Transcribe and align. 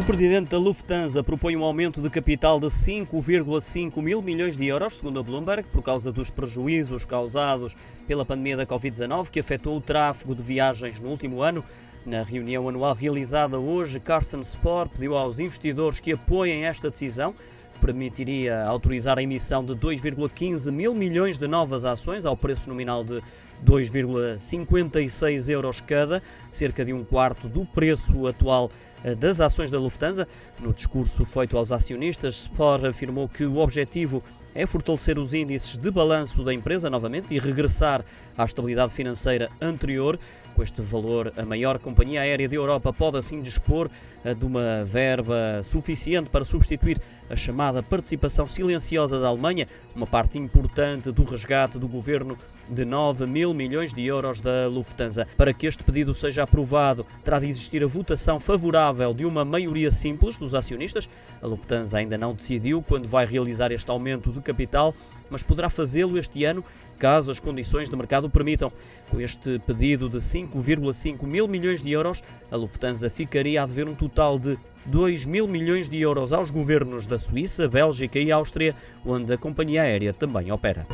O 0.00 0.02
presidente 0.02 0.48
da 0.48 0.56
Lufthansa 0.56 1.22
propõe 1.22 1.54
um 1.58 1.62
aumento 1.62 2.00
de 2.00 2.08
capital 2.08 2.58
de 2.58 2.68
5,5 2.68 4.00
mil 4.00 4.22
milhões 4.22 4.56
de 4.56 4.64
euros, 4.66 4.96
segundo 4.96 5.20
a 5.20 5.22
Bloomberg, 5.22 5.68
por 5.68 5.82
causa 5.82 6.10
dos 6.10 6.30
prejuízos 6.30 7.04
causados 7.04 7.76
pela 8.08 8.24
pandemia 8.24 8.56
da 8.56 8.66
Covid-19, 8.66 9.28
que 9.28 9.40
afetou 9.40 9.76
o 9.76 9.80
tráfego 9.80 10.34
de 10.34 10.42
viagens 10.42 10.98
no 10.98 11.10
último 11.10 11.42
ano. 11.42 11.62
Na 12.04 12.22
reunião 12.22 12.66
anual 12.66 12.94
realizada 12.94 13.58
hoje, 13.58 14.00
Carsten 14.00 14.42
Spohr 14.42 14.88
pediu 14.88 15.14
aos 15.16 15.38
investidores 15.38 16.00
que 16.00 16.12
apoiem 16.12 16.64
esta 16.64 16.88
decisão, 16.88 17.34
permitiria 17.78 18.64
autorizar 18.64 19.18
a 19.18 19.22
emissão 19.22 19.62
de 19.62 19.74
2,15 19.74 20.72
mil 20.72 20.94
milhões 20.94 21.36
de 21.36 21.46
novas 21.46 21.84
ações 21.84 22.24
ao 22.24 22.36
preço 22.36 22.70
nominal 22.70 23.04
de 23.04 23.20
2,56 23.64 25.50
euros 25.50 25.82
cada, 25.82 26.22
cerca 26.50 26.84
de 26.84 26.92
um 26.92 27.04
quarto 27.04 27.48
do 27.48 27.66
preço 27.66 28.26
atual 28.26 28.70
eh, 29.04 29.14
das 29.14 29.38
ações 29.38 29.70
da 29.70 29.78
Lufthansa. 29.78 30.26
No 30.58 30.72
discurso 30.72 31.26
feito 31.26 31.58
aos 31.58 31.70
acionistas, 31.70 32.44
Spor 32.44 32.86
afirmou 32.86 33.28
que 33.28 33.44
o 33.44 33.58
objetivo 33.58 34.22
é 34.54 34.66
fortalecer 34.66 35.18
os 35.18 35.34
índices 35.34 35.76
de 35.76 35.90
balanço 35.90 36.42
da 36.42 36.52
empresa 36.52 36.90
novamente 36.90 37.34
e 37.34 37.38
regressar 37.38 38.04
à 38.36 38.44
estabilidade 38.44 38.92
financeira 38.92 39.48
anterior. 39.60 40.18
Este 40.62 40.82
valor, 40.82 41.32
a 41.36 41.44
maior 41.44 41.78
companhia 41.78 42.20
aérea 42.20 42.48
da 42.48 42.54
Europa 42.54 42.92
pode 42.92 43.16
assim 43.16 43.40
dispor 43.40 43.88
eh, 44.24 44.34
de 44.34 44.44
uma 44.44 44.84
verba 44.84 45.62
suficiente 45.62 46.28
para 46.28 46.44
substituir 46.44 47.00
a 47.28 47.36
chamada 47.36 47.82
participação 47.82 48.46
silenciosa 48.46 49.20
da 49.20 49.28
Alemanha, 49.28 49.66
uma 49.94 50.06
parte 50.06 50.38
importante 50.38 51.10
do 51.12 51.24
resgate 51.24 51.78
do 51.78 51.88
governo 51.88 52.36
de 52.68 52.84
9 52.84 53.26
mil 53.26 53.54
milhões 53.54 53.92
de 53.94 54.04
euros 54.04 54.40
da 54.40 54.68
Lufthansa. 54.68 55.26
Para 55.36 55.52
que 55.52 55.66
este 55.66 55.82
pedido 55.82 56.12
seja 56.12 56.42
aprovado, 56.42 57.06
terá 57.24 57.38
de 57.38 57.46
existir 57.46 57.82
a 57.82 57.86
votação 57.86 58.38
favorável 58.38 59.14
de 59.14 59.24
uma 59.24 59.44
maioria 59.44 59.90
simples 59.90 60.38
dos 60.38 60.54
acionistas. 60.54 61.08
A 61.42 61.46
Lufthansa 61.46 61.98
ainda 61.98 62.18
não 62.18 62.34
decidiu 62.34 62.82
quando 62.82 63.08
vai 63.08 63.26
realizar 63.26 63.72
este 63.72 63.90
aumento 63.90 64.30
de 64.30 64.40
capital, 64.40 64.94
mas 65.28 65.42
poderá 65.42 65.70
fazê-lo 65.70 66.18
este 66.18 66.44
ano 66.44 66.64
caso 66.98 67.30
as 67.30 67.40
condições 67.40 67.88
de 67.88 67.96
mercado 67.96 68.28
permitam. 68.28 68.70
Com 69.10 69.20
este 69.20 69.58
pedido 69.60 70.08
de 70.08 70.20
5,5 70.50 71.26
mil 71.26 71.46
milhões 71.46 71.82
de 71.82 71.90
euros, 71.90 72.22
a 72.50 72.56
Lufthansa 72.56 73.08
ficaria 73.08 73.62
a 73.62 73.66
dever 73.66 73.88
um 73.88 73.94
total 73.94 74.38
de 74.38 74.58
2 74.86 75.26
mil 75.26 75.46
milhões 75.46 75.88
de 75.88 76.00
euros 76.00 76.32
aos 76.32 76.50
governos 76.50 77.06
da 77.06 77.18
Suíça, 77.18 77.68
Bélgica 77.68 78.18
e 78.18 78.32
Áustria, 78.32 78.74
onde 79.04 79.32
a 79.32 79.38
companhia 79.38 79.82
aérea 79.82 80.12
também 80.12 80.50
opera. 80.50 80.86